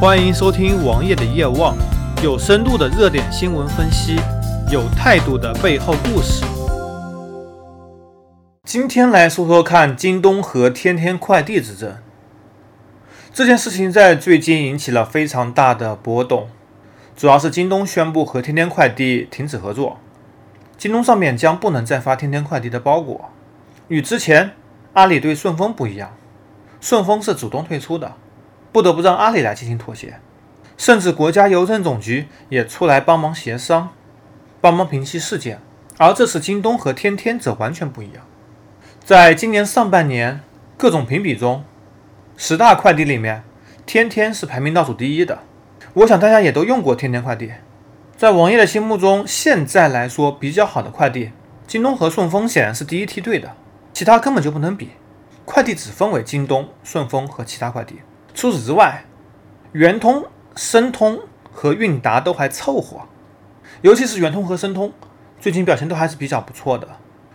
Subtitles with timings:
[0.00, 1.76] 欢迎收听王爷的夜望，
[2.24, 4.16] 有深度的热点新闻分析，
[4.72, 6.42] 有态度的背后故事。
[8.64, 11.98] 今天来说说看京东和天天快递之争。
[13.34, 16.48] 这件事情在最近引起了非常大的波动，
[17.14, 19.98] 主要是京东宣布和天天快递停止合作，
[20.78, 23.28] 京东上面将不能再发天天快递的包裹。
[23.88, 24.52] 与之前
[24.94, 26.16] 阿里对顺丰不一样，
[26.80, 28.14] 顺丰是主动退出的。
[28.72, 30.20] 不得不让阿里来进行妥协，
[30.76, 33.90] 甚至国家邮政总局也出来帮忙协商，
[34.60, 35.60] 帮忙平息事件。
[35.98, 38.24] 而这次京东和天天则完全不一样。
[39.04, 40.40] 在今年上半年
[40.76, 41.64] 各种评比中，
[42.36, 43.42] 十大快递里面，
[43.84, 45.40] 天天是排名倒数第一的。
[45.94, 47.52] 我想大家也都用过天天快递，
[48.16, 51.32] 在王爷的心目中，现在来说比较好的快递，
[51.66, 53.54] 京东和顺丰显然是第一梯队的，
[53.92, 54.90] 其他根本就不能比。
[55.44, 57.96] 快递只分为京东、顺丰和其他快递。
[58.34, 59.04] 除此之外，
[59.72, 60.24] 圆通、
[60.56, 61.20] 申通
[61.52, 63.00] 和韵达都还凑合，
[63.82, 64.92] 尤其是圆通和申通，
[65.40, 66.88] 最近表现都还是比较不错的，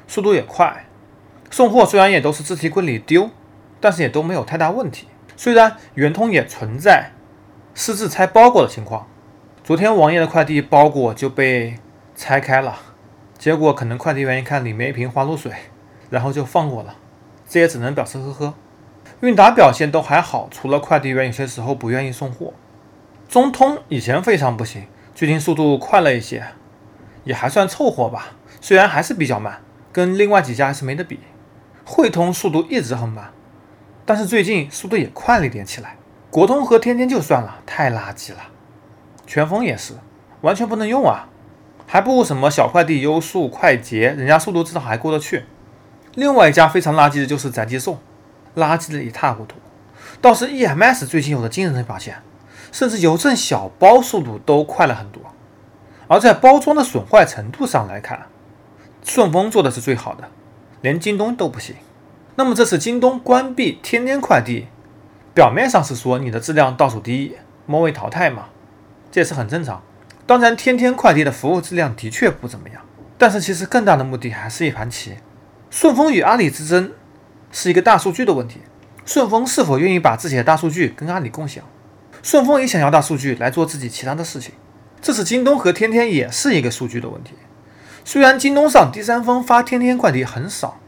[0.07, 0.85] 速度也快，
[1.51, 3.29] 送货虽然也都是自提柜里丢，
[3.79, 5.07] 但是也都没有太大问题。
[5.37, 7.11] 虽然圆通也存在
[7.73, 9.07] 私自拆包裹的情况，
[9.63, 11.77] 昨天王爷的快递包裹就被
[12.15, 12.77] 拆开了，
[13.37, 15.51] 结果可能快递员一看里面一瓶花露水，
[16.09, 16.95] 然后就放过了，
[17.47, 18.53] 这也只能表示呵呵。
[19.21, 22.53] 韵达表现都还好，除了快递员有些时候不愿意送货。
[23.29, 24.85] 中通以前非常不行，
[25.15, 26.43] 最近速度快了一些，
[27.23, 28.33] 也还算凑合吧。
[28.59, 31.19] 虽然还是比较慢，跟另外几家还是没得比。
[31.85, 33.31] 汇通速度一直很慢，
[34.05, 35.95] 但是最近速度也快了一点起来。
[36.29, 38.39] 国通和天天就算了，太垃圾了。
[39.25, 39.93] 全峰也是，
[40.41, 41.29] 完全不能用啊，
[41.87, 45.45] 还不如什么小快递优速、快捷，人家速度至少还过得去。
[46.15, 47.97] 另外一家非常垃圾的就是宅急送。
[48.55, 49.55] 垃圾的一塌糊涂，
[50.21, 52.17] 倒是 EMS 最近有了惊人的表现，
[52.71, 55.21] 甚至邮政小包速度都快了很多。
[56.07, 58.27] 而在包装的损坏程度上来看，
[59.03, 60.29] 顺丰做的是最好的，
[60.81, 61.75] 连京东都不行。
[62.35, 64.67] 那么这次京东关闭天天快递，
[65.33, 67.35] 表面上是说你的质量倒数第一，
[67.65, 68.45] 末位淘汰嘛，
[69.11, 69.81] 这也是很正常。
[70.27, 72.81] 当然，天天快递的服务质量的确不怎么样，
[73.17, 75.15] 但是其实更大的目的还是一盘棋，
[75.69, 76.91] 顺丰与阿里之争。
[77.57, 78.59] 是一个大数据的问题，
[79.05, 81.63] 顺丰是否愿意把自己的大数据跟阿里共享？
[82.21, 84.51] 顺丰也想要大数据来做自己其他的事情。
[85.01, 87.31] 这次京东和天天也是一个数据的问题。
[88.03, 90.81] 虽然京东上第三方发天天快递很少，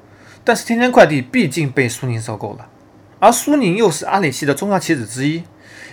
[0.44, 2.68] 但是天天快递毕竟被苏宁收购了，
[3.20, 5.44] 而苏宁又是阿里系的重要棋子之一，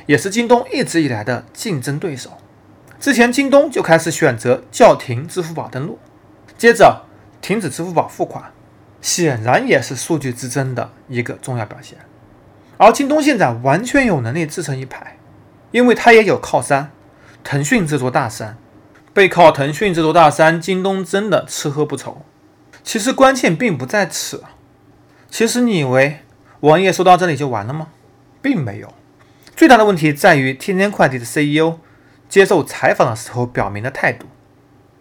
[0.07, 2.31] 也是京东一直以来的竞争对手。
[2.99, 6.01] 之前京东就开始选择叫停支付宝登录，
[6.59, 7.05] 接着
[7.41, 8.51] 停止支付宝付款。
[9.05, 11.99] 显然也是数据之争的一个重要表现，
[12.79, 15.19] 而京东现在完全有能力自成一派，
[15.73, 16.91] 因为它也有靠山，
[17.45, 18.57] 腾讯这座大山，
[19.13, 22.23] 背靠腾讯这座大山，京东真的吃喝不愁。
[22.83, 24.43] 其实关键并不在此，
[25.29, 26.21] 其实你以为
[26.61, 27.89] 王爷说到这里就完了吗？
[28.41, 28.95] 并没有，
[29.55, 31.81] 最大的问题在于天天快递的 CEO
[32.31, 34.25] 接受采访的时候表明的态度，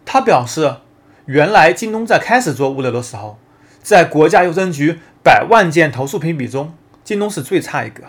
[0.03, 0.79] 他表示，
[1.25, 3.39] 原来京东在开始做物流的时候。
[3.83, 6.73] 在国家邮政局百万件投诉评比中，
[7.03, 8.05] 京东是最差一个。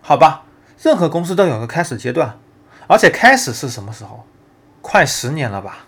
[0.00, 0.44] 好吧，
[0.82, 2.38] 任何公司都有个开始阶段，
[2.86, 4.24] 而且开始是什么时候？
[4.80, 5.84] 快十年了吧？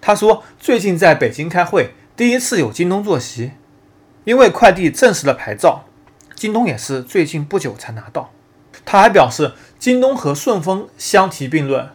[0.00, 3.52] 他说最近在北京开会，第一次有京东坐席，
[4.24, 5.84] 因为快递正式的牌照，
[6.34, 8.30] 京东也是最近不久才拿到。
[8.84, 11.90] 他还表示，京东和顺丰相提并论，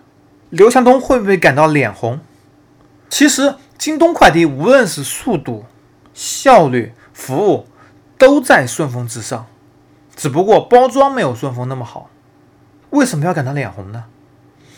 [0.50, 2.19] 刘强东会不会感到脸红？
[3.09, 5.66] 其实，京东快递无论是速度，
[6.13, 7.68] 效率、服务
[8.18, 9.47] 都在顺丰之上，
[10.16, 12.09] 只不过包装没有顺丰那么好。
[12.91, 14.06] 为什么要感到脸红呢？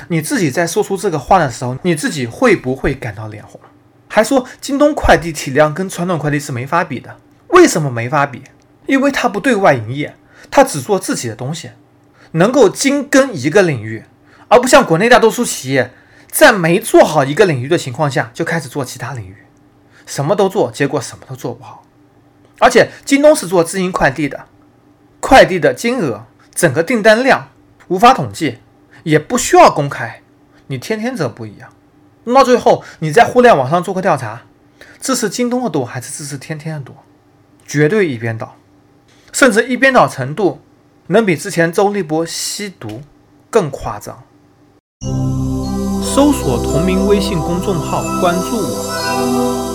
[0.08, 3.60] 你自己在说出这个话的时候，你自己会不会感到脸红？
[4.08, 8.44] 还说京东快递体量跟传统快递是没法比的，为什么没法比？
[8.88, 10.16] 因为它不对外营业，
[10.50, 11.72] 它只做自己的东西，
[12.32, 14.04] 能够精耕一个领域，
[14.48, 15.92] 而不像国内大多数企业，
[16.30, 19.45] 在没做好一个领域的情况下就开始做其他领域。
[20.06, 21.84] 什么都做，结果什么都做不好。
[22.60, 24.46] 而且京东是做自营快递的，
[25.20, 27.50] 快递的金额、整个订单量
[27.90, 28.60] 无法统计，
[29.04, 30.22] 也不需要公开。
[30.68, 31.70] 你天天则不一样，
[32.24, 34.44] 弄到最后，你在互联网上做个调查，
[35.00, 36.96] 支持京东的多还是支持天天的多？
[37.68, 38.56] 绝对一边倒，
[39.34, 40.62] 甚至一边倒程度
[41.08, 43.02] 能比之前周立波吸毒
[43.50, 44.24] 更夸张。
[46.02, 49.75] 搜索同名微信公众号，关注我。